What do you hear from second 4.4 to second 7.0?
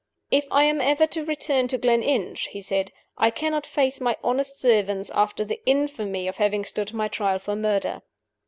servants after the infamy of having stood